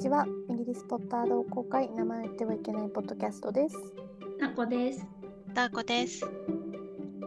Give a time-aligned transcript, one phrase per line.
[0.00, 0.24] ちは。
[0.48, 3.76] イギリスポッター同好会名前言ってはいけないポッドキャストです。
[4.38, 5.06] なこです。
[5.52, 6.26] ダーコです。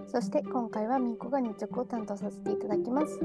[0.08, 3.20] そして今回はミーコが日直を担当させていただきます。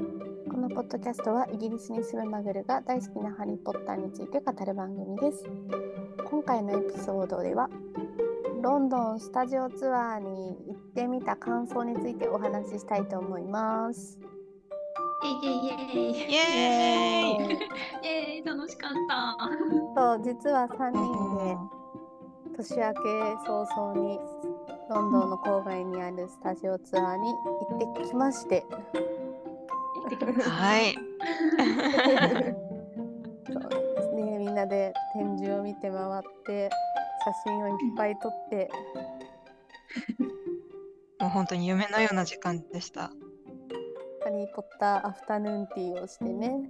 [0.50, 5.42] このポッドキャストはイギリスに住むマグルが大好きなハリー・ポッターについて語る番組です。
[6.26, 7.70] 今回のエピソードでは
[8.62, 14.18] ロンドンスタジオツアーに行ってみた感想についてお話ししたいと思います。
[15.28, 17.58] イエイイエイイエイイエーイ。
[18.02, 19.36] イエイ楽しかった。
[19.94, 21.56] そう実は3人で
[22.56, 22.98] 年明け
[23.46, 24.18] 早々に
[24.90, 30.50] ロンドンの郊外にあるスタジオツアーに行ってきまして行ってきました。
[30.50, 30.94] はい。
[33.46, 36.70] そうですねみんなで展示を見て回って
[37.24, 38.70] 写真をいっぱい撮って
[41.20, 43.10] もう本当に夢のような時間でした。
[44.28, 46.68] 「ハリー・ポッターアフタヌーンティー」をしてね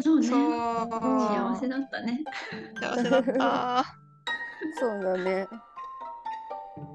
[0.00, 0.26] そうね。
[0.26, 2.24] 幸せだったね。
[2.74, 3.84] 幸せだった。
[4.80, 5.48] そうだね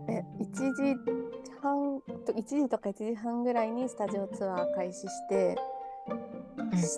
[0.09, 0.97] え1時
[1.61, 5.57] 半と1時とか1時半ぐらいにスタジオツアー開始して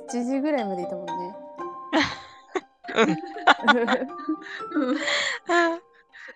[0.09, 1.13] 7時ぐらいまでいたもんね。
[4.75, 4.97] うん。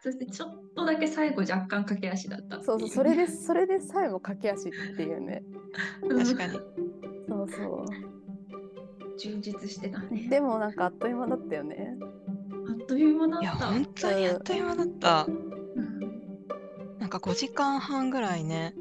[0.06, 5.42] そしてちょっとだけ最後若干駆け足だったそうそうそれでそれでさえも駆け足っていうね
[6.04, 6.60] うん確かに。
[7.28, 7.86] そうそ
[9.18, 10.28] 充実してたうね。
[10.30, 11.98] でもなんかあっという間だったよね
[12.70, 13.66] あっという間だいや、った。
[13.66, 15.26] 本当にあっという間だった。
[15.28, 15.96] うん
[17.00, 18.74] なんか5時間半ぐらいね、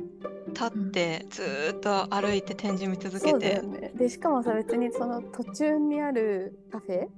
[0.49, 3.63] 立ってずーっと歩いて展示見続けてそうだよ。
[3.63, 7.09] ねでしかもさ別にその途中にあるカフェ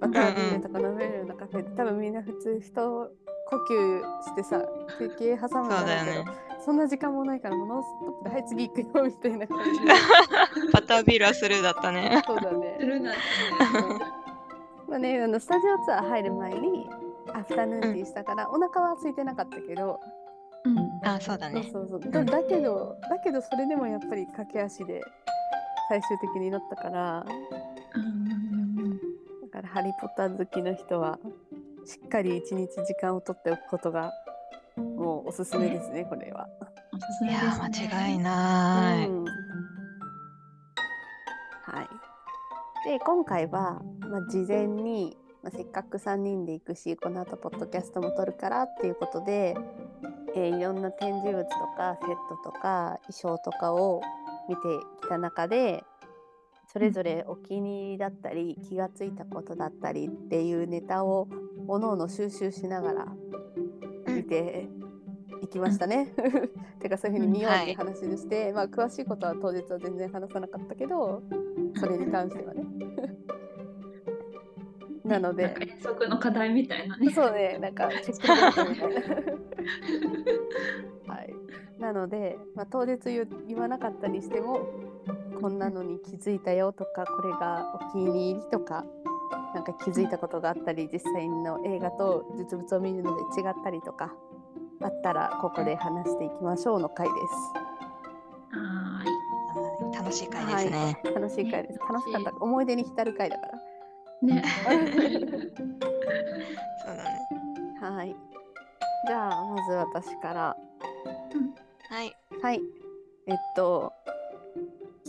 [0.00, 3.10] バタービールとか飲めるようなカフェって多分みんな普通人
[3.50, 4.62] 呼吸してさ
[4.98, 6.30] 休憩挟むんそうだけどだよね。
[6.64, 9.86] そんな時間もないからもうノンストップで「はい次行くよ」みたいな感じで。
[10.72, 12.22] バタービールはスルーだったね。
[12.26, 12.76] そうだね。
[12.78, 13.20] するなって
[14.88, 16.90] まあね、あのスタジオツアー入る前に
[17.32, 20.00] アフタヌーンティーしたから、お腹は空いてなかったけど、
[20.66, 21.00] ね。
[21.04, 21.62] あ、そうだね。
[21.72, 22.12] そうそうそう。
[22.12, 25.00] だだけどだけどそれでもやっぱり駆け足で
[25.88, 27.24] 最終的になったから。
[27.94, 29.19] うんうんうんだ
[29.50, 31.18] から「ハリー・ポッター」好きの人は
[31.84, 34.12] しっかり一日時間を取っておくことが
[34.76, 36.48] もうおすすめですねこれは。
[36.92, 37.88] おすすいやめです、ね。
[37.90, 39.08] ー、間違いない。
[39.08, 39.30] うんは
[41.82, 41.88] い、
[42.88, 49.56] で今回は、まあ、事前に、まあ、せっかく3人で行くしこの後ポッドキャストも撮るからっていうことで、
[50.34, 52.08] えーいろんな展示物とかセッ
[52.42, 54.02] トとか衣装とかを
[54.48, 54.62] 見て
[55.02, 55.84] きた中で
[56.72, 61.26] それぞれお気に入りだったり気がついたことだったりっていうネタを
[61.66, 63.08] おのおの収集しながら
[64.06, 64.68] 見て
[65.42, 66.14] いきましたね。
[66.78, 71.24] てかそういうふうに見ようっていう話でして、まあ詳しいことは当日は全然話さなかったけど
[71.74, 72.64] それに関してはね。
[75.04, 77.10] なので遠足の課題みたいなね。
[77.10, 78.90] そうねなんかチェックリストみたい
[81.06, 81.10] な。
[81.14, 81.34] はい、
[81.80, 84.68] なので、まあ、当日言わなかったにしても
[85.40, 88.84] こんなのに気づいたよとかこれがお気に入りとか
[89.54, 94.12] なんか気づいたことがあったり実際の映画と実物を見るので違ったりとか
[94.82, 97.12] あったらここで話していきましょうの回で
[98.52, 99.10] はー
[99.96, 101.00] 楽しい回ですね。
[101.04, 101.12] す。
[101.12, 101.74] 楽しい回です。
[101.74, 102.32] ね楽しかった。
[102.40, 103.58] 思い出に浸る回だから。
[104.22, 104.26] い。
[104.26, 104.44] ね。
[104.68, 104.74] そ
[106.92, 107.20] うだね。
[107.80, 108.14] はい。
[109.06, 110.56] じゃあまず私から。
[111.90, 112.16] はい。
[112.42, 112.60] はい。
[113.26, 113.92] えっと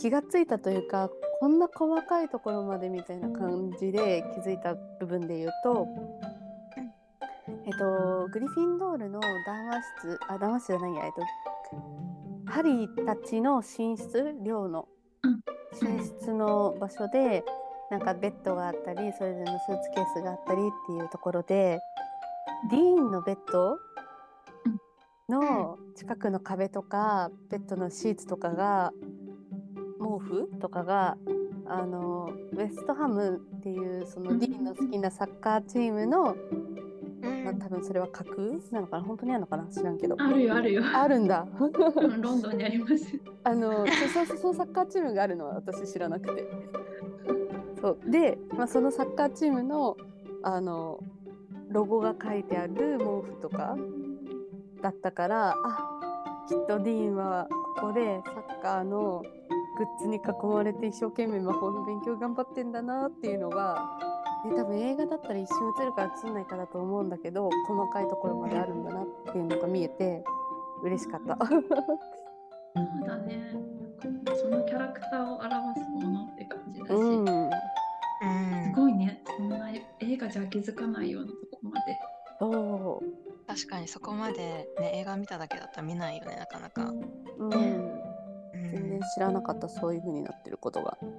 [0.02, 5.88] 気がついたというかこんな細かいところまでみたいな感じで気づいた部分で言うと、
[7.66, 11.12] えっとグリフィンドールの談話室あ談話室じゃないやえっ
[12.46, 14.88] とハリーたちの寝室寮の
[15.24, 15.42] うん。
[15.98, 17.44] 寝室の場所で
[17.92, 21.80] なんかベッドがあったりそれぞれのスーツケースがあったりっていうところで
[22.72, 23.78] ディーンのベッド
[25.30, 28.92] の近くの壁とかベッドのシーツとかが
[30.02, 31.18] 毛布とかが
[31.66, 36.36] あのウェストハムっていうそのディーンの好きなサッカーチームの、
[37.44, 38.38] まあ、多分それは架空
[38.72, 39.04] なのかな？
[39.04, 39.66] 本当にあるのかな？
[39.66, 40.16] 知らんけど。
[40.20, 40.84] あるよあるよ。
[40.94, 41.48] あるんだ。
[41.60, 41.72] うん
[42.22, 43.20] ロンドンにあります。
[43.44, 46.46] あのそうそうそうサッカーチームがあるのは私知らなくて。
[47.80, 48.00] そう。
[48.10, 49.98] で、まあ、そのサッカーチームの
[50.44, 51.00] あの
[51.70, 53.78] ロゴが書いてある毛布とか
[54.82, 55.56] だったからあ
[56.50, 57.48] きっとディーンは
[57.78, 59.24] ここでサッカーの
[59.82, 63.98] グッズに囲まれて一生懸命魔法の勉強頑張ってんだなっていうのが、
[64.46, 70.24] ね、多分映画だったら一瞬映るか映んないかだと思うんだけど細かいところまであるんだなっていうのが見えて
[70.84, 71.46] 嬉しかった。
[71.48, 71.66] そう
[73.08, 73.56] だね。
[74.40, 75.50] そのキャラクターを表
[75.80, 77.50] すものって感じだし、うんうん
[78.66, 79.22] すごいね。
[80.32, 82.00] じゃ気づかないようなとこまで。
[82.40, 83.04] そ
[83.48, 86.86] 確かにそこまでね映画見ただけだったら見ないよねなかなか。
[86.86, 86.96] う、
[87.38, 88.01] うん、ねうん
[88.72, 90.98] 全然知らなかったそういう風になってることが。
[91.02, 91.14] でも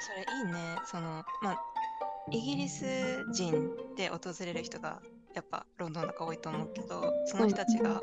[0.00, 0.76] それいいね。
[0.84, 1.58] そのまあ
[2.30, 2.84] イギリス
[3.32, 5.00] 人で訪れる人が
[5.34, 8.00] やっぱロンドンとか多いと思うけど、その人たちが、あ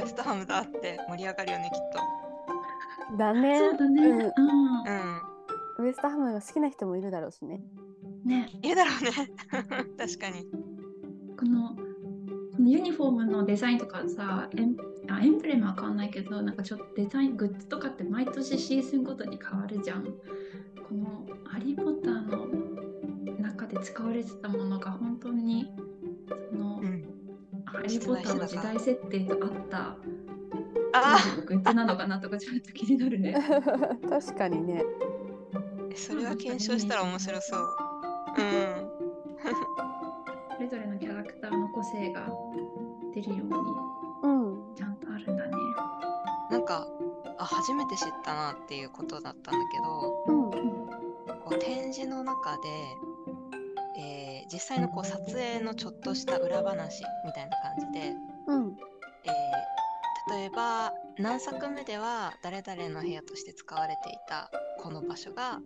[0.00, 3.16] ウエストハムだって盛り上がるよねきっと。
[3.16, 3.58] だね。
[3.58, 4.32] そうだね。
[5.78, 5.84] うん。
[5.84, 7.60] ウエストハムが好きな人もいるだろうしね。
[8.24, 9.10] ね、いるだろうね。
[9.98, 10.46] 確かに。
[11.38, 11.82] このこ
[12.68, 14.76] のユニフォームのデザインとかさ、エン
[15.08, 20.04] あエンブレムわかんないけど、なんかちょっとデザイングッズとかって毎年シーズンごとに変わるじゃん。
[20.04, 22.46] このハリー・ポッターの
[23.40, 25.70] 中で使われてたものが本当に
[26.50, 27.04] その、うん。
[27.64, 29.96] ハリー・ポッターの時代設定と合った
[30.92, 33.34] あグッズなのかなとかちょっと気になるね。
[34.08, 34.82] 確かにね。
[35.54, 35.60] あ、
[35.94, 37.60] それは検証したら面白そう。
[38.38, 38.88] うん。
[40.56, 42.28] それぞれのキャラクターの個性が
[43.22, 43.54] 出るように
[44.22, 44.74] うん。
[44.74, 45.52] ちゃんとあるんだね。
[46.50, 46.86] なんか
[47.38, 50.50] あ初めて知ったなっていうことだったんだけど、うん。
[51.40, 52.62] こう展示の中で、
[54.00, 58.14] えー実際のこう撮影のちょっとした裏話みたいな感じで、
[58.46, 58.76] うん。
[59.24, 59.32] えー
[60.30, 65.60] 例えば何作目では誰々の部屋として使われていたこの場所が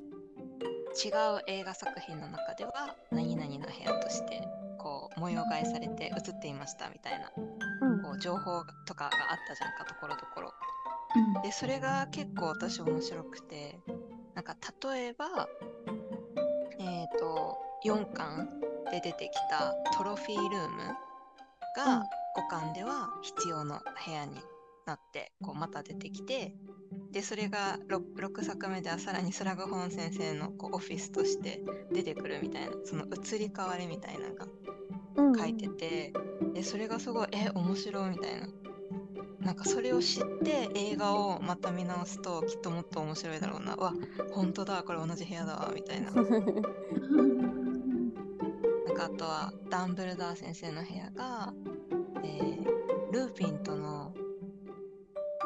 [1.04, 4.40] 違う映画作品の中では何々の部屋として
[5.02, 7.32] こう模様替えされて映っていましたみたいな
[7.80, 8.02] うん。
[8.02, 10.52] こう情報とかがあったじゃんかところどころ。
[11.36, 13.78] うんでそれが結構私面白くて
[14.34, 14.56] なんか
[14.94, 15.48] 例えば
[16.78, 18.48] えっ、と4巻
[18.90, 20.78] で出てきたトロフィールーム
[21.76, 22.06] が
[22.36, 24.40] 5巻では必要の部屋に
[24.86, 26.54] なってこうまた出てきて
[27.10, 31.60] でそれが 6, 6作目ではさらにスラグホーン先生のこうオフィスとして
[31.92, 34.81] 出てくるみたいなその移り変わりみたいなのがうん。
[35.16, 36.12] 書いてて、
[36.54, 38.48] でそれがすごいえ面白いみたいな。
[39.40, 43.74] なんかそれを知って映画をまた見直すときっともっと面白いだろうな。
[43.74, 43.92] うわ
[44.32, 46.12] 本当だこれ同じ部屋だわみたいな。
[46.14, 46.22] なん
[48.94, 51.52] かあとはダンブルダー先生の部屋が、
[52.22, 52.72] えー
[53.12, 54.14] ルーピンとの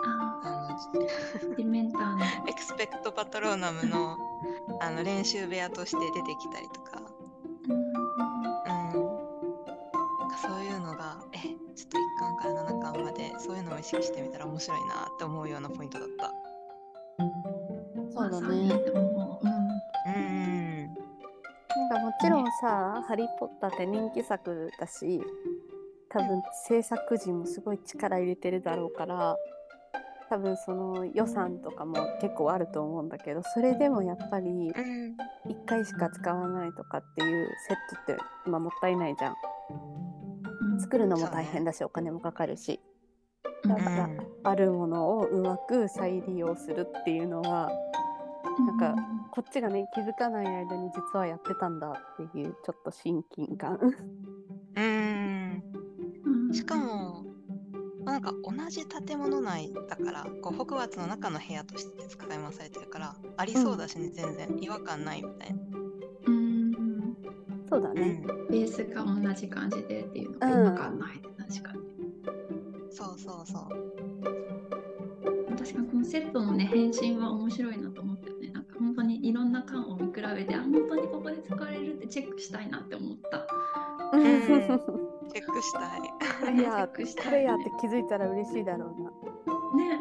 [0.04, 0.76] ああ
[1.56, 2.18] ディメンターの。
[2.18, 2.24] の。
[2.48, 4.16] エクスペクトパトローナムの
[4.80, 7.02] あの練習部屋として出てきたりとか
[12.46, 16.32] から7巻までそういうのを意識してみたら面白いなって思うようなポイントだった。
[18.12, 18.68] そうだね。
[18.68, 19.52] でももう、うん
[20.14, 20.84] うん。
[20.86, 25.20] なんかもちろんさ、ハリー・ポッターって人気作だし、
[26.08, 29.36] 多分制作陣もすごい力入れてるだろうから、
[30.28, 35.16] 多分その予算とかも結構あると思うんだけど、それでもやっぱりうん。
[35.46, 37.76] 1回しか使わないとかっていうセッ
[38.06, 39.34] トってまあもったいないじゃん。
[40.76, 42.80] うん作るのも大変だし、お金もかかるし。
[42.82, 42.96] うん
[43.68, 44.08] だから
[44.44, 47.68] あるものをうまく再利用するっていうのは
[48.58, 48.94] なんか
[49.32, 53.78] こっちがね気づかない間に実はやってたんだっていうちょっと親近感
[54.76, 55.62] うん。
[56.24, 57.24] うんしかも、
[58.04, 65.58] まあなんか同じ建物内だから、こうホグワーツの中の部屋として使い回されてるから、ありそうだしね、全然違和感ないみたいな。
[67.78, 68.06] うんうそうだね。
[68.08, 68.26] ん。
[68.48, 70.66] ベースが同じ感じでっていうのがうん。
[70.66, 71.80] 違和感ないね確かに
[72.90, 73.96] そうそうそう。
[75.56, 78.48] 確かにこのセットのね変身は面白いなと思ったよね。
[78.48, 83.46] なんか本当にいろんな缶を見比べてあ本当にここで使われるってチェックしたいなって思った。
[84.16, 86.54] チェックしたい。
[86.54, 89.10] いやチェックしたいこれやっねて気づいたら嬉しいだろうな。
[89.84, 90.00] ね。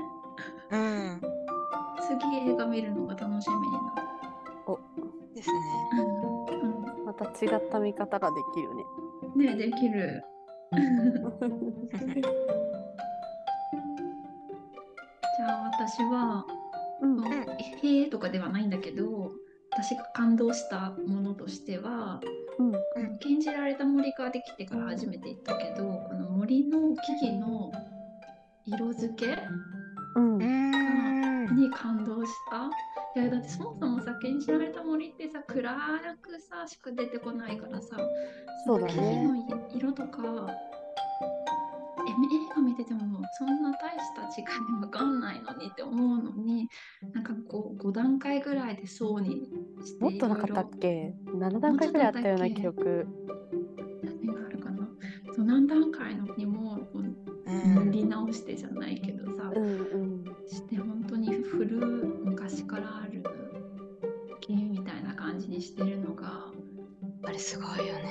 [0.72, 1.22] うん。
[2.20, 3.96] 次映画見るのが楽しみにな
[5.36, 5.58] ですね。
[7.25, 8.84] る、また違った見方ができるね。
[9.36, 10.24] うん、ねできる。
[15.38, 16.46] じゃあ私は
[17.01, 17.24] うん。
[17.24, 19.32] へえとかではないんだけど
[19.72, 22.22] 私が感動したものとしては
[22.58, 23.20] うん。
[23.20, 27.72] 禁じられた森ができてから初めて行ったけどこの森の木々の
[28.65, 29.38] 色付け
[30.15, 30.38] うん。
[30.38, 30.44] う
[31.51, 31.55] ん。
[31.55, 32.70] に感動した。
[33.15, 35.62] いやだってそもそもさ禁じられた森ってさ暗
[36.22, 37.98] くさしか出てこないからさ
[38.65, 39.24] そうだね。
[39.24, 40.48] の木々の色とか
[42.07, 42.13] え映
[42.55, 43.00] 画見てても
[43.39, 44.48] そんな大した違い
[44.81, 46.67] わかんないのにって思うのに
[47.13, 49.50] なんかこう5段階ぐらいで層に
[49.84, 53.07] してもっとなかったっけ？7段階くらいあったような記憶。
[54.03, 54.88] 何があるかな？
[55.34, 56.64] そう何段階のにも
[57.45, 61.67] 塗り直してじゃないけどさ、うんうんして本当に古
[62.23, 63.23] 昔からある
[64.41, 66.51] 木みたいな感じにしてるのが
[67.23, 68.03] あれれすごいよね。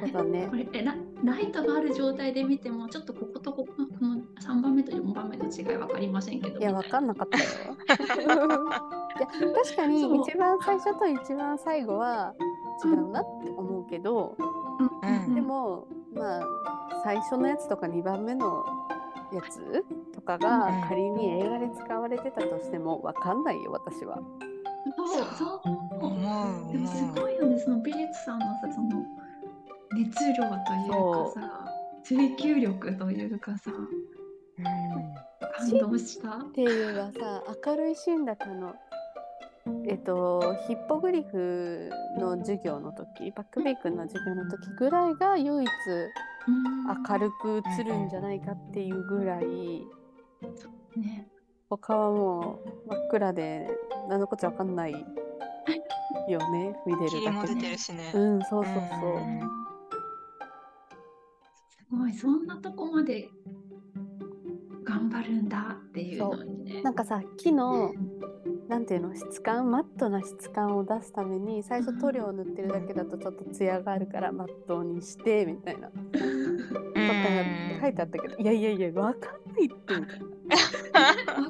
[0.00, 0.56] そうだねこ。
[0.56, 7.44] れえラライトがある状態で見てもちょっとこことこここの3番目と4番目の違い分かりませんけどいや、わかんなかったよ。
[7.86, 12.34] いや、確かに一番最初と一番最後は
[12.84, 14.36] 違うなって思うけど、
[15.02, 18.64] うんでも、まあ、最初のやつとか2番目の
[19.32, 19.84] やつ
[20.14, 24.18] とかがうん仮に映画で使われてたとしてもわかんないよ、私は。
[24.96, 25.60] そうそう
[26.00, 27.04] 思うでもす。
[27.20, 29.04] ごいよねその美術さんのさその
[29.92, 31.70] 熱量というかさ
[32.02, 36.28] 追求力というかさうん感動した？
[36.36, 38.74] っていうはさ明るいシーンだったの。
[39.88, 45.70] えっと、ヒッポグリフの授業の時バックベイ君の授業の時ぐらいが唯一
[46.46, 49.86] 明るく映るんじゃないかっていうぐらい。
[50.96, 51.28] ね。
[51.70, 53.68] 他はもう真っ暗で
[54.08, 54.92] 何のこっちゃわかんない
[56.28, 56.76] よね。
[56.86, 57.76] 見てるだけで。
[58.14, 59.16] うんそうそうそう。
[59.16, 59.40] うん
[61.68, 63.30] すごいそんなとこまで
[64.82, 66.82] 頑張るんだっていうのにね。
[66.82, 67.92] なんかさ木の
[68.68, 75.90] なんていうの質感マットな質感を出すために最初塗料を塗ってるだけだとちょっと艶があるからマットにしてみたいな
[77.06, 80.00] とか書いてあったけどいやいやいやわかんないってわ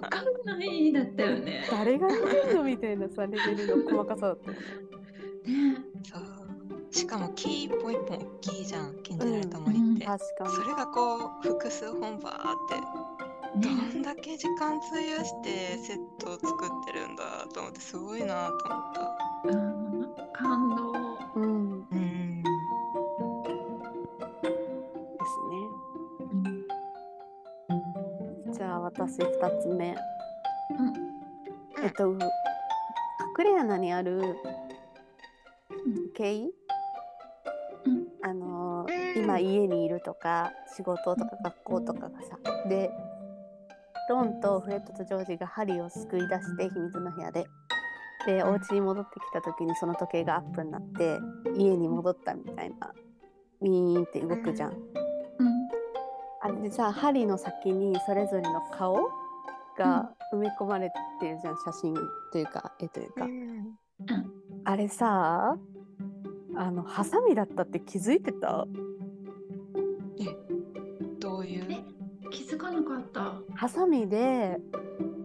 [0.00, 1.64] かんないだったよね。
[1.70, 4.62] 誰が見てんのみたいなさレベルの細かさだったよね。
[5.72, 5.76] ね。
[6.02, 6.22] そう。
[6.90, 19.48] しかも木一本一本大きいじゃん禁じられた森うんって、確かそれがこう複数本バーってどねんだけ時間費やしてセットを作ってるんだと思ってすごいなと思った。
[19.48, 19.84] うん
[20.32, 20.83] 感動
[29.06, 29.94] 私2つ目。
[31.82, 32.18] えっと隠
[33.44, 34.36] れ穴にある
[36.14, 36.50] 経緯
[37.84, 38.06] うん。
[38.22, 42.38] あのー今家にいるとか仕事とか学校とかがさ。
[42.66, 42.90] で
[44.08, 47.44] ロンとフレットとジョージがハリーを救い出して秘密の部屋で。
[48.24, 48.48] でうん。
[48.48, 51.18] お家に戻ってきた時にその時計がアップになって
[51.54, 52.94] 家に戻ったみたいな。
[53.60, 55.03] ウィーンって動くじゃん。
[56.44, 59.10] うんあれでさハリーの先にそれぞれの顔
[59.78, 61.94] が埋め込まれてるじゃん写真
[62.30, 63.24] というか絵というか。
[63.24, 63.78] うん。
[64.64, 65.56] あれさ
[66.56, 68.66] あのハサミだったって気づいてた？
[71.18, 71.66] どういう？
[71.70, 71.82] え
[72.30, 73.34] 気づかなかった。
[73.54, 74.58] ハサミで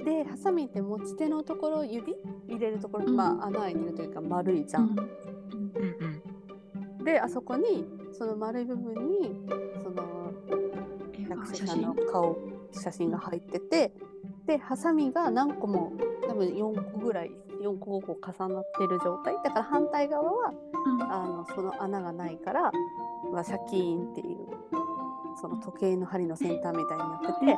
[0.05, 2.15] でハサミって持ち手のところ指
[2.47, 3.15] 入れるところ、うん。
[3.15, 4.83] まあ穴開いてるというか丸いじゃん。
[4.83, 4.99] うん。
[6.99, 7.03] うん。
[7.03, 9.35] であそこにその丸い部分に
[9.83, 10.18] その
[11.39, 12.37] えあ役者の顔
[12.71, 13.93] 写真が入ってて
[14.45, 15.93] でハサミが何個も
[16.27, 17.31] 多分4個ぐらい
[17.61, 19.35] 4個5個重なってる状態。
[19.43, 20.53] だから反対側は
[20.85, 21.01] うん。
[21.03, 22.71] あのその穴がないから、
[23.31, 24.37] まあ、シャキーンっていう
[25.39, 27.57] その時計の針の先端みたいになってて。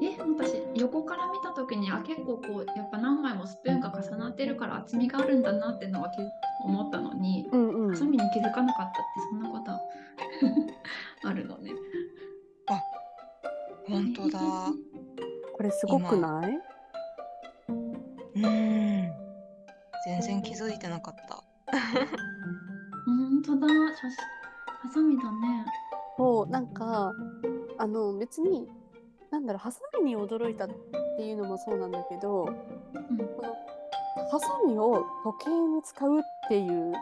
[0.00, 6.16] え私横から見た時にあ結構こうやっぱ何枚もスプーンが重なってるから厚みがあるんだなってのは気
[6.64, 9.72] 思ったのにうんうんハサミに気づかなかったってそんなこと
[11.28, 11.72] あるのね。
[13.88, 14.38] 本当だ。
[15.56, 16.58] これすごくない？
[18.36, 19.12] うん。
[20.04, 21.42] 全然気づいてなかった。
[23.06, 24.16] 本当だ写真
[24.66, 25.64] ハサミだね。
[26.16, 27.12] そうなんか
[27.78, 28.68] あの別に
[29.30, 30.68] なんだろうハサミに驚いたっ
[31.16, 33.54] ていうのもそうなんだけどうんこの
[34.30, 36.92] ハサミを時計に使うっていう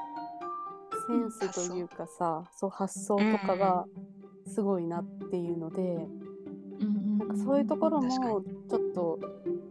[1.08, 3.86] センスというかさ、そう発想とかが
[4.46, 5.88] すごいなっていうので、うん
[6.80, 8.42] うんなんかそういうところもちょ
[8.76, 9.18] っと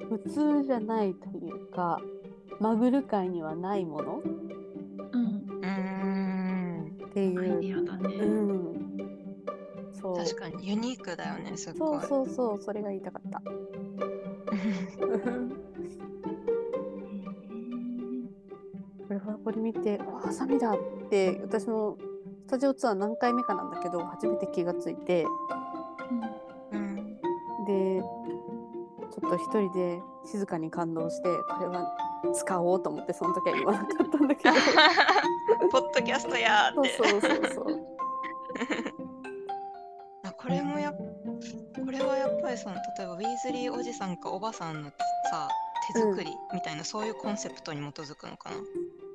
[0.09, 1.99] 普通じゃないというか
[2.59, 4.21] マグル界にはないもの
[5.11, 6.97] うんうん。
[7.05, 8.15] っていアイデう、ィアだね。
[8.15, 8.57] うん、
[9.93, 12.01] そう確かにユニークだよね、すそうごい。
[12.07, 13.41] そうそうそれが言いたかった。
[19.45, 20.77] これ見て「あハサミだ!」っ
[21.09, 21.97] て私も
[22.47, 25.25] スタジオツアー何回目かなんだけど初めて気がついて
[26.71, 27.19] うん。
[27.65, 31.95] でちょっと一人で静かに感動してこれは
[32.33, 34.55] 使おうと思ってその時は言わなかったんだけど
[35.71, 36.89] ポッドキャストやーって。
[36.89, 37.65] そうそうそうそう
[40.23, 40.97] あこれもやっ
[41.85, 44.89] これはやっぱりその例えばウィーズリーおじさんかおばさんの
[45.29, 45.47] さ
[45.93, 48.55] 手作りみたいな、そういうコンセプトに基づくのかな？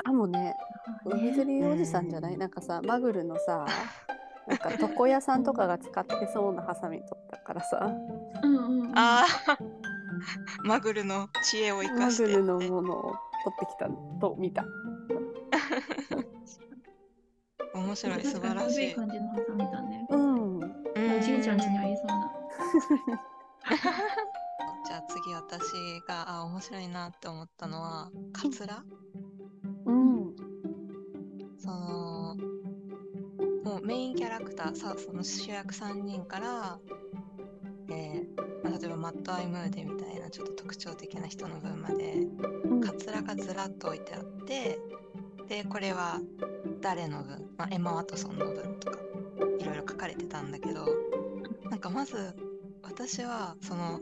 [0.05, 0.57] かもね
[1.05, 2.39] ウィズリーおじさんじゃない？
[2.39, 3.67] なんかさマグルのさ
[4.49, 7.91] なんか床屋さんとかが使ってそうなハサミ取ったからさ
[8.43, 8.99] うんうんうん。
[8.99, 9.27] ああ
[10.65, 13.89] マグルの知恵を生マかしてってグルのものをってきた
[14.21, 14.65] と見た。
[17.73, 18.95] 面白い、素晴らしい。
[18.95, 20.07] 感じのハサミだね。
[20.11, 20.59] うん。
[20.59, 22.33] うんおじいちゃん家にありそうな。
[25.09, 28.83] 次私があ面白いなって思ったのはカツラ？
[29.87, 30.37] うん。
[31.59, 32.37] その
[33.65, 36.79] もうメインキャラクターさその主役3人から、
[37.91, 42.15] えーまあ、例えばマットアイムーデみたいなちょっと特徴的な人の分まで
[42.65, 42.81] うん。
[42.81, 44.79] カツラがずらっと置いてあって
[45.49, 46.21] でこれは
[46.81, 48.99] 誰の分、まあ、エマ・ワトソンの分とか
[49.59, 50.87] いろいろ書かれてたんだけど
[51.69, 52.35] なんかまず
[52.83, 54.01] 私はその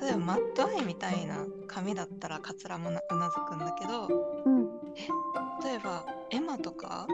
[0.00, 4.08] 例えばマットアイみたいな髪だったらカツラもなうなずくんだけど
[4.44, 4.66] うん。
[5.64, 7.06] 例えばエマとか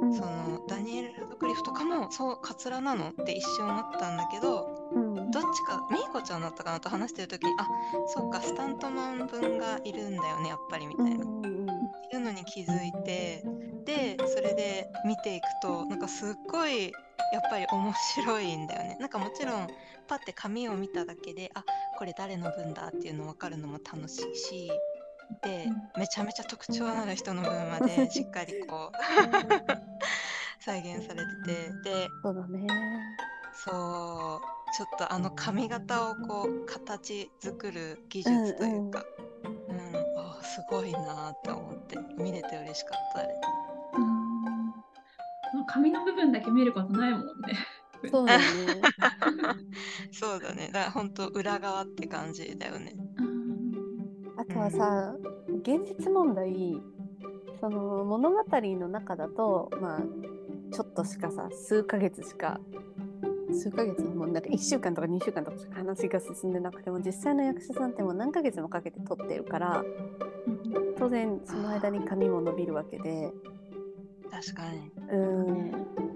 [0.00, 5.30] うんそのダニエル・ラドクリフとかもそうカツラなのって一瞬思ったんだけどうん。
[5.30, 7.66] どっちかミーコちゃんだったかなと話してる時にあ
[8.08, 11.24] そうかスタントマン分がいるんだよねやっぱりみたいな。
[11.24, 11.60] うん
[12.06, 13.44] っていうのに気づいて
[13.84, 16.86] でそれで見ていくとなんかすっごい
[17.32, 19.68] やっぱり面白いんだよねなんかもちろん
[20.08, 21.64] パッて紙を見ただけであ
[22.00, 24.70] これ誰の分だっていうの分かるのも楽しいし
[25.42, 25.66] で
[25.98, 28.96] めちゃめちゃ特徴のある人の分まで しっかりこう
[30.64, 32.66] 再現されててでそうだね。
[33.52, 39.04] そうちょっとあの髪型をこう形作る技術というか、
[39.44, 43.40] うんあすごいなって思って見れて嬉しかったあれ。
[43.98, 44.00] う
[45.60, 47.58] ん髪の部分だけ見ることないもんね。
[48.08, 48.44] そうだね。
[50.12, 50.70] そうだね。
[50.72, 52.94] だから本当裏側って感じだよね。
[53.18, 53.40] うん
[54.36, 55.14] あとはさ、
[55.62, 56.80] 現実問題、
[57.60, 60.00] その物語の中だと、まあ、
[60.72, 62.58] ちょっとしかさ、数ヶ月しか、
[63.52, 69.84] 数ヶ月もうなんか1週間とか2週間とかしか話が進んでなくても、実際の役者さんってもう何ヶ月もかけて撮ってるから、
[70.98, 73.32] 当然その間に髪も伸びるわけで、
[74.30, 74.90] 確かに。
[75.10, 76.09] うーん。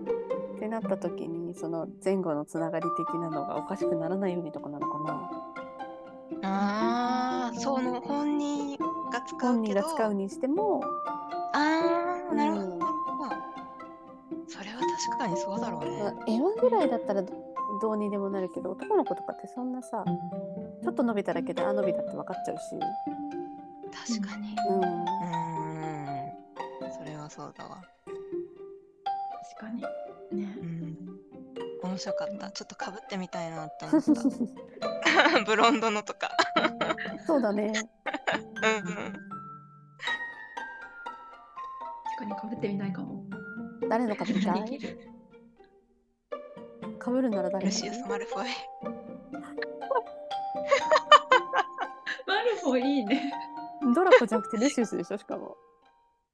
[0.65, 5.31] ってなった時に、その前後のつながり的なのがおかしくならないようにとかなのかな？
[6.43, 8.79] ああ、その本人
[9.13, 9.81] が使本うけど。
[9.81, 10.83] 人が使うにしても、
[11.53, 12.67] ああ、なるほど。
[12.67, 12.81] うん
[14.47, 16.25] それは確かにそうだろうまねあ。
[16.27, 17.33] 絵話ぐらいだったらど
[17.81, 20.05] どうにでもなるけど男の子とかってそんなさ
[20.83, 22.63] ちょっと伸びただけであ伸びたって分かっちゃうし、
[24.17, 24.55] 確かに。
[24.69, 24.87] うん、うー
[26.89, 26.93] ん。
[26.93, 27.83] それはそうだわ。
[29.57, 29.83] 確かに。
[30.35, 30.65] ねう。
[30.65, 30.99] ん。
[31.83, 32.51] 面白かった。
[32.51, 34.13] ちょっとかぶってみたいなって思った。
[35.45, 36.31] ブロンドのとか。
[37.27, 37.73] そうだね
[38.63, 39.13] うんうん。
[42.05, 43.25] 確かにかぶってみたいかも。
[43.89, 44.81] 誰のかぶりたい？
[46.99, 47.31] かぶる？
[47.31, 48.51] なら誰ルシウス・マルフォイ。
[52.27, 53.33] マルフォいいね。
[53.95, 55.57] ドラコじゃなくてルシウスでしょしかも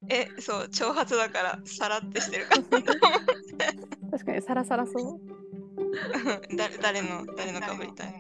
[0.09, 2.63] え、そう、長髪だから、さらってしてるから。
[4.11, 5.21] 確かにサラサラそう？
[6.57, 8.13] 誰誰の、誰のかぶりたい？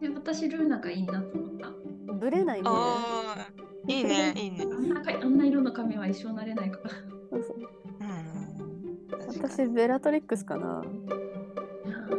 [0.00, 1.72] で私ルーナがいいなと思った。
[2.14, 3.46] ブレないねああ、
[3.86, 4.62] いいね、 いいね。
[4.62, 6.90] あんなかあんな色の髪は一生なれないから。
[7.30, 9.32] そうそううん。
[9.32, 10.82] 私ベラトリックスかな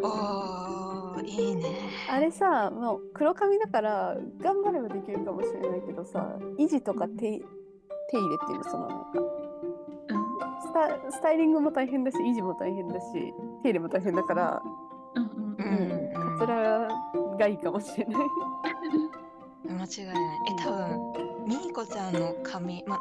[0.02, 1.64] おー、いいね。
[2.10, 7.40] あれさもう黒髪だから頑張ればできるかもしれないけどさ維持とか手
[8.10, 9.43] 手入れっていうのそのなんかうん
[10.74, 14.62] スタスタイリングも大変だし維持も大変だし手入れも大変だから
[15.16, 16.88] うんうんううんん、カツラ
[17.38, 18.16] がいいかもしれない。
[19.70, 19.88] 間違いない。
[20.50, 23.00] え、多分ミーコちゃんの髪、ま、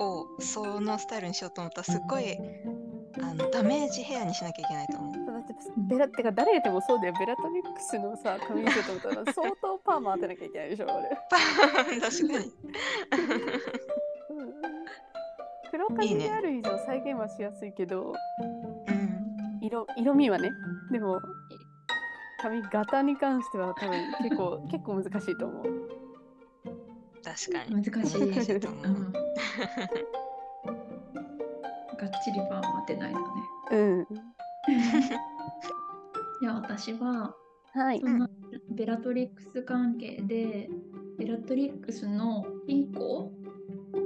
[0.00, 2.36] をそのスタイルにしようと思ったらすっごい
[3.22, 5.12] あのダメージヘアにしなきゃいけないと思う。
[5.26, 11.08] だってベラってか誰でもそうだよベラトリックスのさ髪にしようと思ったら 相当パーマ当てなきゃいけないでしょ俺。
[12.00, 12.52] 確かに。
[15.78, 18.12] うん黒いいね髪である以上再現はしやすいけど
[18.88, 19.58] うん。
[19.60, 20.50] 色色味はね
[20.90, 21.20] でも
[22.42, 25.88] 髪型に関しては多分結構 結構難しいと思う。
[27.24, 27.76] 確かに。
[27.82, 28.26] 難しい。
[28.26, 28.86] 難しいと思う。
[28.86, 29.12] うん
[32.02, 33.26] がっちりパーマ当てないとね。
[33.70, 34.00] うん。
[36.42, 37.36] いや、私は、
[37.74, 38.08] はいそ。
[38.08, 38.28] の
[38.70, 40.68] ベラトリックス関係で、
[41.16, 43.30] ベラトリックスの金庫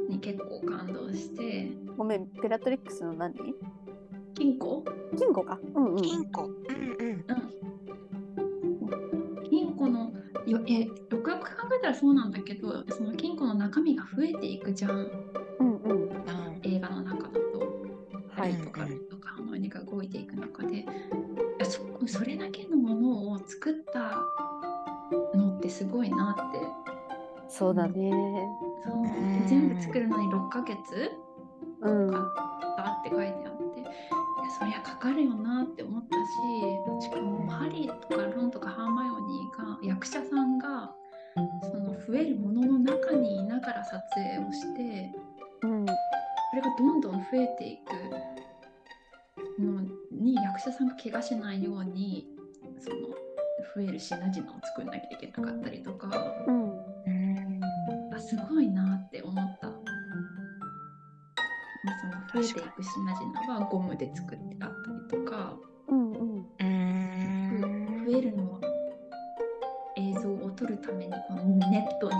[0.08, 3.34] に結構感動して、ごめんベラトリックスの何？
[4.34, 4.84] 金庫？
[5.16, 5.58] 金庫か。
[5.74, 6.02] うんうん。
[6.02, 6.44] 金庫。
[6.44, 7.24] うんうん。
[7.28, 7.32] う
[9.42, 9.44] ん。
[9.48, 10.12] 金庫の
[10.46, 15.10] よえよくよく考えたらそうなんだけどその金庫の中身が増えていくじゃん
[15.60, 15.90] うんうん。
[15.90, 16.16] うん
[16.62, 17.40] 映画の中だと。
[18.28, 20.84] はいとかとかハーモニーが動いていく中でい
[21.58, 24.22] やそそれだけのものを作った
[25.34, 26.58] のってすごいなって
[27.48, 28.12] そうだね。
[28.86, 29.02] そう。
[29.02, 31.12] うん全部作るのに6ヶ月？
[31.82, 32.10] うん。
[32.10, 33.90] かかったって書いてあって、いや
[34.58, 36.16] そりゃかかるよなって思った
[37.00, 40.90] ししかもハリーとかロンとかハーマイオニーが役者さんが
[41.70, 45.12] その増えるものの中にいながら撮影をして
[45.62, 45.92] うんそ
[46.56, 52.26] れがどんどん増えていくのに役者さんが怪我しないように
[52.78, 52.96] その
[53.74, 54.32] 増える品々を
[54.64, 56.08] 作んなきゃいけなかったりとか
[56.46, 56.95] うんうん
[58.16, 59.68] あすごいなって思った。
[62.00, 62.06] そ
[62.40, 64.70] の増えていく品々はゴムで作ってあっ
[65.08, 65.56] たりとか
[65.88, 68.60] うんうんうん増えるのは
[69.96, 72.14] 映像を撮るためにこのネットに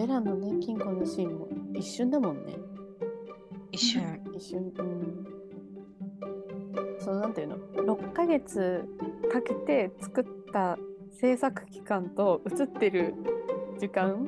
[0.00, 2.56] ベラのね金庫のシーンも一瞬だもんね。
[3.70, 4.18] 一瞬。
[4.34, 4.72] 一瞬。
[4.78, 5.26] うん。
[6.98, 7.58] そのなんていうの
[7.96, 8.88] ？6ヶ月
[9.30, 10.78] かけて作った
[11.10, 13.14] 制作期間と映ってる
[13.78, 14.26] 時間。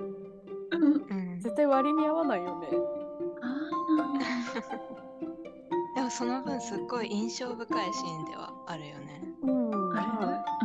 [1.40, 2.68] 絶対割に合わないよね。
[3.40, 3.58] あ
[5.96, 9.22] でもその分すっごい印象深いシーンではあるよね。
[9.42, 9.70] うん。
[9.70, 9.74] う、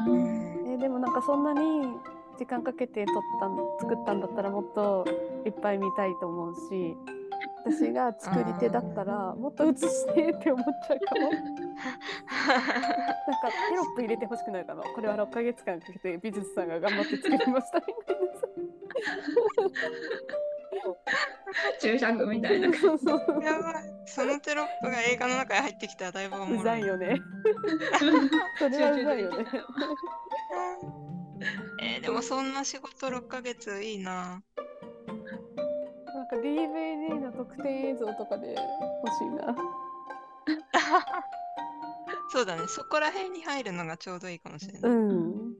[0.08, 0.67] うん。
[0.67, 1.88] えでもなんかそんなに
[2.38, 5.06] 時間かけて撮ったん作ったんだったらもっと
[5.45, 6.95] いっぱい見たいと思うし
[7.69, 11.32] 私が作り手だったらもっと映してって思っちゃうかも。
[12.47, 18.47] なんかテロップ入れてほしくなるかなこれは6ヶ月間かけて美術さんが頑張って作りましたみたいなさ
[21.80, 22.73] 注釈みたいな。
[22.73, 23.76] そうそうやばい。
[24.06, 26.60] そのテロップが映画の中に入ってきたらだいぶおもろい。
[26.60, 27.21] うざいよね。
[28.58, 29.45] それはうざいよね
[31.88, 34.43] えーでもそんな仕事6ヶ月いいな。
[35.08, 35.13] な
[36.23, 38.58] んか DVD の特典映像とかで欲
[39.17, 39.56] しいな。
[42.30, 42.67] そうだね。
[42.67, 45.52] そこら辺に入るのがちょうどいいかもしれない、うん。
[45.52, 45.56] ね、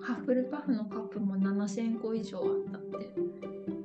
[0.00, 3.12] ハッフルパフのカップも7000個以上あったって。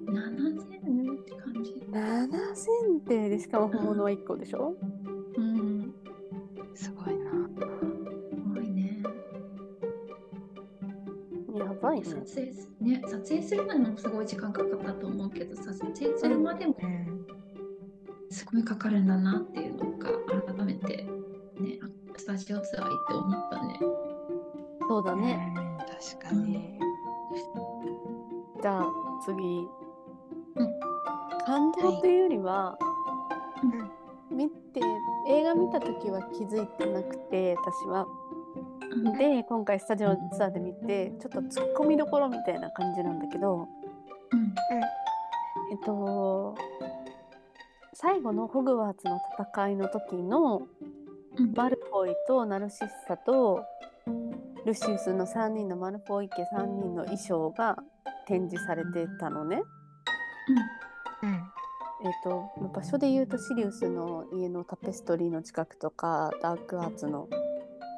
[0.07, 1.73] 7000って感じ。
[1.91, 4.77] 7000点でしかも本物は1個でしょ？
[5.35, 5.93] うん。
[6.73, 7.16] すごい
[11.99, 17.25] やばいね撮影すね撮影するのにもすごい時間かかったと思うけど撮影するまでもうん
[18.29, 20.09] すごいかかるんだなっていうのが
[20.55, 21.07] 改めて
[21.59, 21.79] ね
[22.17, 23.79] スタジオツアー行って思ったね。
[24.89, 26.79] そうだね、うん確かに、
[28.61, 28.85] じゃあ
[29.25, 29.33] 次、
[30.55, 30.79] うん。
[31.45, 32.77] 感動というよりは、
[34.31, 34.79] 見て
[35.27, 38.03] 映画見た時は気づいてなくて私は。
[38.03, 38.16] うん
[39.17, 43.67] で今回スタジオツアーで見てちょっとツッコミどころみたいな感じなんだけど
[44.31, 44.53] うん。
[45.71, 46.55] えっと
[47.93, 50.67] 最後のホグワーツの戦いの時の
[51.37, 51.53] うん。
[51.53, 53.63] マルフォイとナルシッサと
[54.65, 57.77] ルシウスの3人のマルフォイ家3人の衣装が
[58.27, 59.61] 展示されてたのね。
[61.23, 61.29] うん。
[62.05, 67.27] えっと場所で言うとシリウスの家のタペストリーの近くとかダークアーツの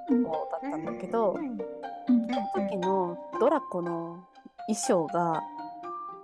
[0.10, 0.24] うん。
[0.24, 4.26] 方だったんだけど、その時のドラコの
[4.68, 5.42] 衣装が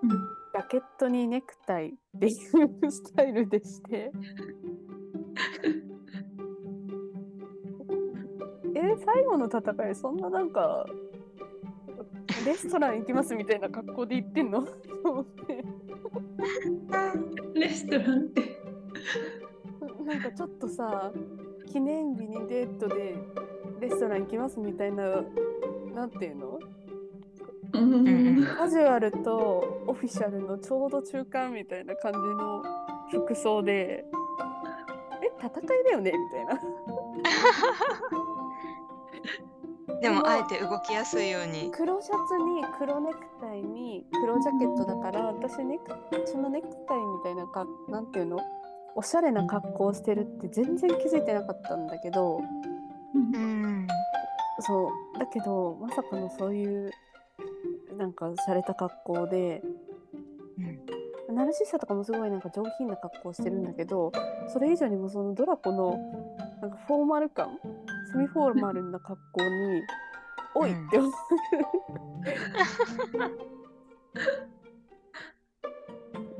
[0.02, 4.12] うんジャケットにネクタイっていうスタイルでして。
[8.78, 10.86] え最後の戦いそんななんか
[12.45, 14.63] レストラン行きますみたいな格好で行ってんの？
[14.63, 14.74] と
[15.12, 15.63] 思って
[17.54, 18.62] レストランって。
[20.06, 21.12] なんかちょっとさ
[21.65, 23.15] 記念日にデートで
[23.86, 25.21] レストラン行きますみたいな
[25.93, 26.60] なんていうの？
[28.58, 32.63] カジュアルとオフィシャルのちょうど中間みたいな感じの
[33.12, 34.06] 服装で
[35.21, 36.12] え戦いだよね？
[36.12, 36.60] みたいな。
[40.02, 41.69] でもあえて動きやすいように。
[41.71, 45.91] 黒シャツに黒ネクタイに黒ジャケットだから私ネク
[46.26, 48.39] そのネクタイみたいなかなんていうの？
[48.95, 52.41] おしゃれな格好をしてるって全然気づいてなかったんだけど
[53.15, 53.88] うん。
[54.60, 55.19] そう。
[55.19, 56.91] だけどまさかのそういう
[57.97, 59.62] なんかされた格好で
[60.58, 61.36] うん。
[61.36, 64.12] ナルシッサとかもすごいなんか上品な格好をしてるんだけど
[64.47, 65.97] それ以上にもそのドラコの
[66.62, 67.58] なんかフォーマル感
[68.12, 69.82] セミフォーマルな格好に
[70.56, 71.12] 「おい!」って思う、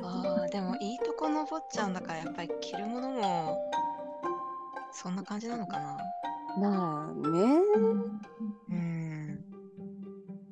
[0.04, 3.58] あーでもいいとこの坊ちゃんだからやっぱり着るものも
[4.92, 5.98] そんな感じなのかな
[6.60, 7.60] まあね。
[8.70, 9.44] うん。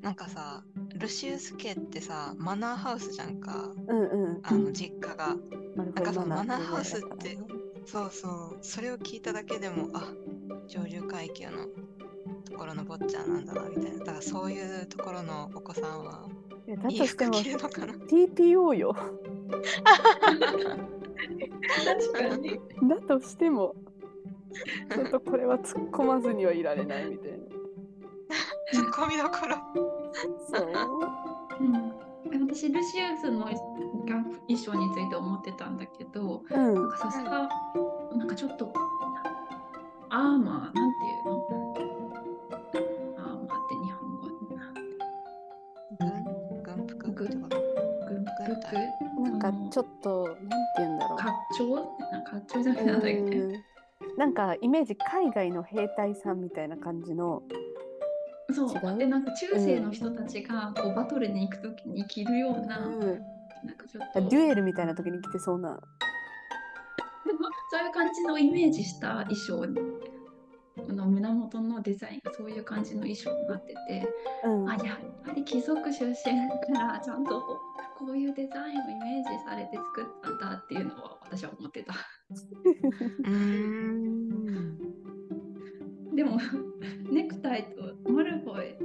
[0.02, 0.64] なんかさ
[0.96, 3.72] ルシウス家ってさマナーハウスじゃんか。
[3.88, 4.42] うんうん。
[4.44, 5.36] あの実家が。
[5.76, 7.38] なんかそのマナーマハウスって
[7.86, 8.58] そうそう。
[8.62, 10.08] それを聞いただけでもあ
[10.68, 11.68] 上流階級の
[12.46, 14.00] ところの坊ちゃんなんだなみたいな。
[14.00, 16.28] だからそういうところのお子さんは
[16.90, 17.58] いいいとしても服着る。
[17.58, 18.96] のかな TPO よ。
[21.86, 22.60] 確かに。
[22.88, 23.76] だとしても、
[24.94, 27.38] ちょっとこれは突っ込まずにはいられないみたいな。
[28.72, 29.58] ツッコミどころ。
[30.50, 30.68] そう？
[31.60, 33.58] うん、私ルシウスの衣
[34.58, 36.74] 装について思ってたんだけどうん。
[36.74, 37.50] なんかさすが
[38.16, 38.74] なんかちょっと
[40.10, 40.84] アーマーなんてい
[41.22, 41.32] うの？
[43.18, 44.24] アーマーって日本語
[46.00, 46.04] 軍
[46.64, 47.54] 軍服軍服
[49.22, 51.18] なんかちょっと、なんて言うんだろう。
[51.20, 51.24] 甲
[51.64, 51.76] 冑
[52.12, 53.64] なんか甲冑じゃないなんだっけうん
[54.18, 57.42] なんかイメージ海外の兵隊さんみたいな感じの
[58.54, 58.98] そう。
[58.98, 63.00] でなんか中世の人たちがこうバトルに行くときに着るような、うん。
[63.00, 65.80] なんかちょっとデュエルみたいな時に着てそうな。
[67.26, 67.40] でも
[67.72, 69.66] そういう感じのイメージした衣装
[70.94, 74.08] の胸元のデザインがそういう感じの衣装になってて、
[74.44, 74.70] うん。
[74.70, 76.16] あやっぱり貴族出身
[76.50, 77.42] だからちゃんと
[77.98, 81.94] こういうデザインをイメージされて作ったんだっていうのは私は思ってた。
[86.14, 86.38] でも
[87.12, 88.76] ネクタイとマルフォイ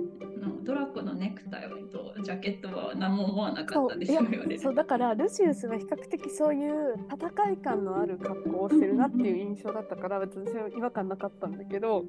[0.41, 4.21] のドラコのネクタイとジャケットは何も思わなかったですよ
[4.61, 12.05] そうだからルシウスは比較的そういう戦い感のある格好をしてるなっていう印象だったから別に私は違和感なかったんだけど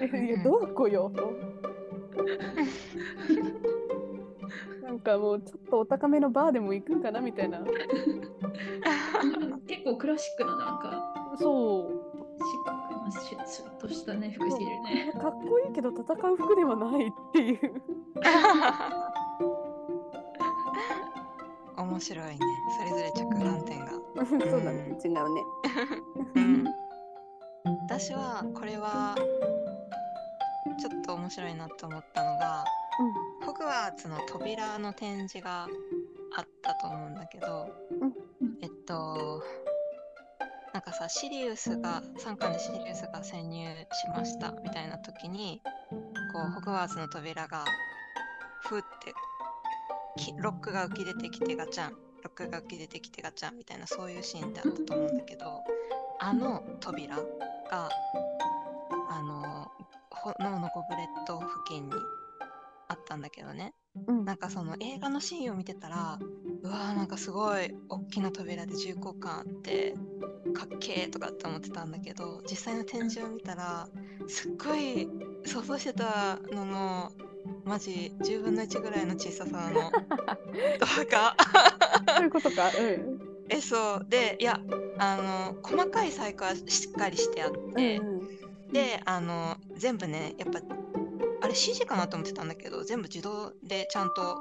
[0.00, 1.32] いやどこよと
[4.84, 7.58] なんかもうちょっとお高めのバーでも行くんかなみたいな
[9.66, 12.04] 結構クラシックななんかそう
[13.10, 15.12] シッシュッとしたね服してるね。
[15.12, 17.82] かっこいいけど戦う服ではないっていう
[21.76, 22.38] 面白いね
[22.78, 23.92] それぞれ着眼点が
[24.26, 25.42] そうだね違うね
[26.34, 26.64] うん
[27.86, 29.14] 私はこれは
[30.78, 32.64] ちょっと面白いなと思ったのが、
[33.44, 35.68] ホグワーツの扉の展示が
[36.36, 38.12] あったと思うんだけど、うん。
[38.62, 39.42] えっと
[40.72, 45.62] なんかさシリウスが3巻でシリウスが潜入しましたみたいな時に
[46.32, 47.64] こうホグワーツの扉が
[48.60, 49.14] ふって
[50.16, 55.62] きロックが浮き出てきてガチャンロックが浮き出てきてガチャンみたいなそういうシーンってあったと思うんだけど
[56.18, 57.22] あの扉が
[59.10, 59.70] あの
[60.10, 62.23] 炎のゴブレット付近にあ
[63.04, 63.74] ったんだけどね。
[64.08, 64.24] うん。
[64.24, 66.18] なんかその映画のシーンを見てたら
[66.62, 69.94] うわーなんかすごい大きな扉で重厚感あって
[70.54, 73.86] かっけーとかって思ってたんだけど実際の展示を見たら
[74.26, 75.08] すっごい
[75.44, 77.12] 想像してたのの
[77.64, 79.90] マジ10分の1ぐらいの小ささの動
[81.10, 81.36] 画
[82.16, 82.70] そういうことか。
[82.78, 83.18] うん。
[83.50, 84.06] えそう。
[84.08, 84.58] でいや
[84.98, 88.72] あの細かい細工はしっかりしてあって、うん。
[88.72, 90.60] であの全部ねやっぱ
[91.44, 94.38] あれ CG かなと思ってたんだけど全部自動でちゃんと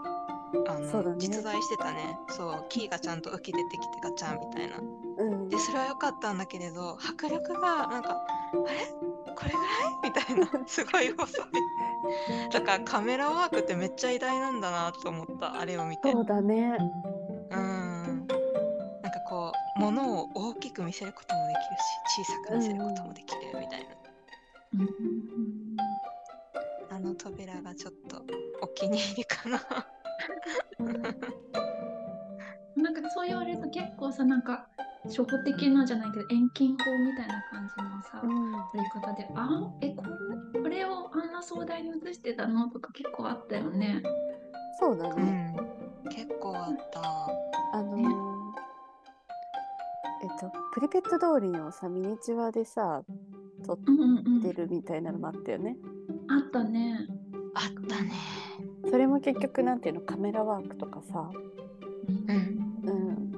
[0.67, 1.15] あの、ね。
[1.17, 2.17] 実在してたね。
[2.29, 4.77] そうキーがちゃんと浮き出てきてガチャンみたいな。
[5.17, 5.49] うん。
[5.49, 8.85] でそれは良かったんだけれど迫力がなんかあれ？
[9.35, 10.03] これぐらい？
[10.03, 10.47] みたいな。
[10.67, 11.45] すごい細い。
[12.51, 15.59] だからカメラワークってめっちゃ偉大なんだなと思った。
[15.59, 16.11] あれを見て。
[16.11, 16.77] そうだね。
[17.51, 18.27] うん。
[19.01, 21.61] なんかこう物を大きく見せることもできる
[22.15, 23.87] し小さく見せることもできるみたいな、
[24.75, 25.72] うん。
[25.72, 25.72] あ
[27.03, 28.23] の扉がちょっと
[28.61, 29.59] お気に入りかな。
[32.75, 34.67] なんかそう言われると結構さなんか
[35.05, 38.53] 初歩的なじゃないけど遠近法みたいな感じのさ、うん。
[38.53, 40.03] 撮り方であえこ
[40.53, 44.01] れこれをあんな壮大に映してたのとか結構あったよね。
[44.79, 45.55] そうだね。
[46.05, 46.09] うん。
[46.09, 47.01] 結構あった。
[47.73, 48.07] あのーね。
[50.23, 53.03] えっとプリペット通りのさミニチュアでさ
[53.65, 53.77] 撮っ
[54.41, 55.75] てるみたいなのもあったよね
[56.27, 57.07] あったね。
[57.55, 58.11] あったね。
[58.89, 61.29] それも結局なんていうのカメラワークとかさ。
[62.27, 62.35] うん。
[62.83, 63.33] うん。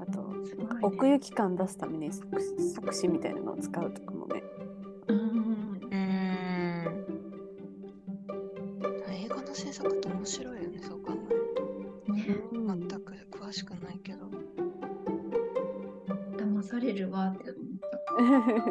[0.00, 0.80] あとすごいね。
[0.82, 4.42] 奥行き感出すために作作詞みたいなのを使うとかもね。
[5.08, 5.18] うん。
[5.18, 5.92] うん。
[9.10, 10.78] 映画の制作って面白いよね。
[10.80, 11.34] そう考え
[12.32, 14.26] るうんね全く詳しくないけど。
[16.36, 17.64] 騙されるわって思っ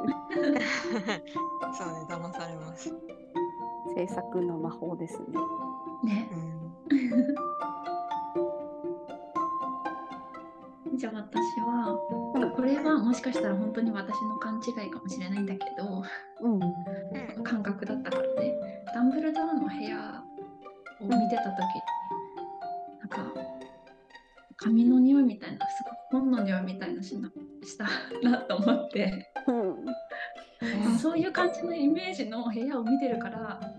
[0.09, 0.17] た。
[1.73, 2.91] そうね騙されます。
[3.95, 5.25] 制作の魔法ですね。
[6.03, 6.29] ね。
[6.89, 6.95] う。
[6.95, 6.99] ん。
[10.97, 11.97] じゃあ私は
[12.55, 16.03] これはもしかしたら本当に私の勘違いかもしれないんだけど
[16.41, 16.61] うんうん。
[17.43, 18.53] 感覚だったからね。
[18.93, 20.23] ダンブルドアの部屋
[20.99, 21.57] を見てた時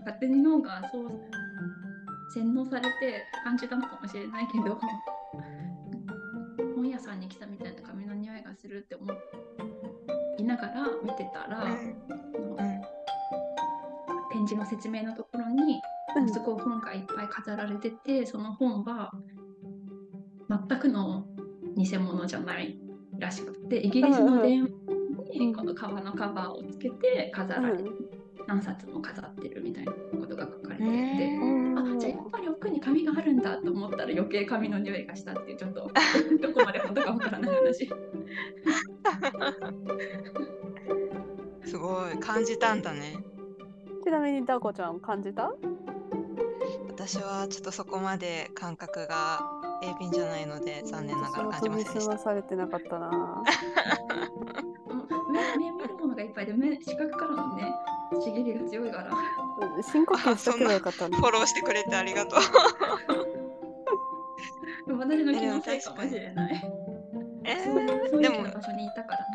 [0.05, 1.11] 勝手に脳がそう
[2.33, 4.79] 洗脳されて感じたのかもしれないけど
[6.75, 9.11] 本屋さんに来たみたいな髪の匂いがするって思
[10.37, 11.95] いながら見てたら、うん。
[14.31, 15.79] 展示の説明のところに
[16.15, 16.29] うん。
[16.33, 19.11] すごい本がいっぱい飾られててその本は
[20.49, 21.25] 全くの
[21.77, 22.77] 偽物じゃない
[23.17, 24.69] らしくてイギリスの電話
[25.39, 27.89] にこの革のカバーをつけて飾られて、
[28.47, 31.35] 何冊も飾ってるみたいなことが書かれていて。
[31.35, 31.77] うん。
[31.77, 35.89] あじゃあやっぱり奥に紙があるんだと思ったら余計紙の匂いがしたっていうちょっと
[36.41, 37.89] どこまで本当かわからない話。
[41.65, 42.17] すごい。
[42.19, 43.17] 感じたんだね。
[44.03, 45.53] ちなみにダコちゃん感じた？
[46.89, 49.41] 私はちょっとそこまで感覚が
[49.81, 52.17] 鋭敏じゃないので残念ながら感じませんでした。
[52.17, 53.43] されてなかったな。
[55.31, 57.73] 目目見るものがいっぱいで目視覚からのね
[58.19, 59.09] 刺激が強いから。
[59.09, 62.39] うん深呼吸しとけばよかったねフォローしてくれてありがとう
[64.97, 66.71] 私の気のせいかもしれない。
[67.45, 69.25] えそういう雰囲でも気の場所にいたからね。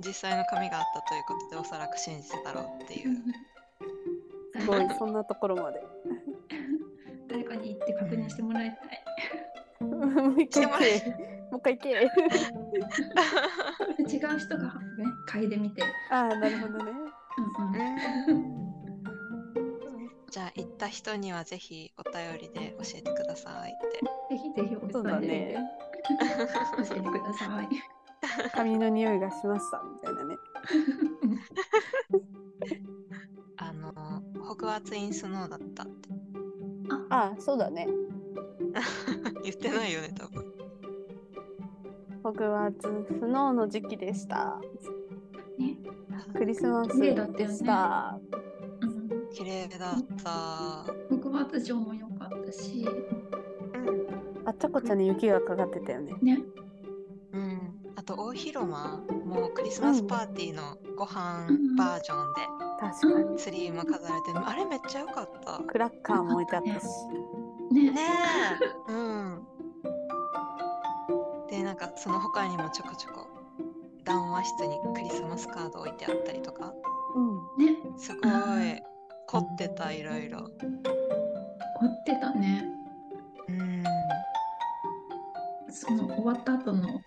[0.00, 3.16] 実際の髪があったということでおそらく信じてたろうっていう
[4.60, 5.82] すごいそんなところまで
[7.28, 9.04] 誰かに行って確認してもらいたい。
[9.84, 11.06] もう一回行け
[11.50, 11.90] もう一回行け
[14.16, 14.80] 違う人がね
[15.28, 15.82] 嗅いでみて。
[16.10, 16.92] ああなるほどね
[20.30, 24.00] じゃあ行った人にはぜひお便りで教えてくださいって。
[24.28, 25.70] ぜひぜひおそうだ伝えね。
[26.88, 27.68] 教えてください。
[28.52, 30.36] 髪の匂いがしましたみたいなね。
[33.56, 33.94] あの
[34.44, 36.10] ホグワーツ・イン・スノーだったって。
[37.08, 37.88] ああそうだね。
[39.42, 40.44] 言ってないよね多分。
[42.22, 44.60] ホグワーツスノーの時期でした
[45.58, 45.76] ね
[46.34, 47.52] クリスマス綺麗だったよね。
[47.52, 48.18] でした
[48.80, 50.30] うん綺麗だった。
[51.10, 52.88] ホグワーツ城も良かったし、
[54.44, 56.14] あっちゃこちゃに雪がかかってたよね。
[56.22, 56.38] ね、
[57.32, 57.60] うん。
[57.96, 62.42] あと大広間もうクリスマスパーティーのご飯バージョンで
[62.80, 63.36] 確かに。
[63.36, 65.60] ツリーも飾られてあれめっちゃ良かった。
[65.66, 66.86] クラッカーも置いてあったし。
[67.72, 68.00] ね、ね
[68.88, 68.92] え。
[68.92, 69.46] うん。
[71.48, 73.26] でなんかその他にもちょこちょこ
[74.06, 76.72] 談話室にクリスマスカード置いてあったりとか。
[77.16, 77.66] うん。
[77.66, 78.82] ね、すごい。
[79.26, 80.38] 凝ってたいろいろ。
[80.38, 80.46] 凝
[81.86, 82.64] ってたね。
[83.48, 83.84] うん。
[85.70, 87.00] その終わった後の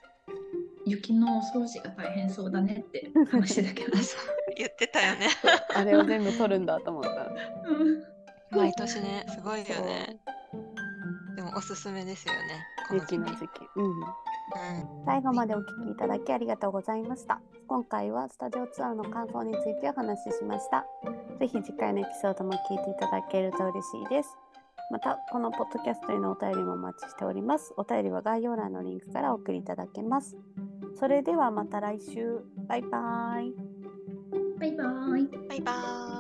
[0.85, 4.01] 雪のお掃除が大変そうだねって 話だけどあ。
[4.01, 4.21] そう
[4.57, 5.27] 言ってたよね。
[5.73, 7.09] あれを全部取るんだと思った。
[7.09, 8.03] う ん
[8.51, 10.19] 毎年ねすごいよね。
[11.38, 12.39] でもおすすめですよね
[12.89, 13.15] この時期。
[13.15, 13.69] 雪の時期。
[13.77, 14.28] うんうん
[15.05, 17.41] 最後までお聞きいただきありがとうございました。
[17.67, 20.85] 今回はスタジオツアーの感想についてお話ししました。
[21.39, 24.38] ぜひ次回のエピソードも聞いていただけると嬉しいです。
[24.91, 27.73] また、このポッドキャストへのお便りもお待ちしております。
[27.77, 30.35] お便りは概要欄のリンクからお送りいただけます。
[30.99, 32.41] それではまた来週。
[32.67, 33.53] バイバイ。
[34.59, 34.83] バイバ
[35.17, 35.47] イ。
[35.47, 36.18] バイバーイ